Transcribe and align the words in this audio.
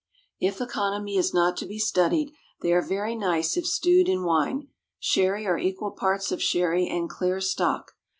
If 0.39 0.59
economy 0.61 1.15
is 1.15 1.31
not 1.31 1.55
to 1.57 1.67
be 1.67 1.77
studied, 1.77 2.33
they 2.63 2.73
are 2.73 2.81
very 2.81 3.15
nice 3.15 3.55
if 3.55 3.67
stewed 3.67 4.09
in 4.09 4.23
wine 4.23 4.69
sherry, 4.97 5.45
or 5.45 5.59
equal 5.59 5.91
parts 5.91 6.31
of 6.31 6.41
sherry 6.41 6.87
and 6.87 7.07
clear 7.07 7.39
stock. 7.39 7.91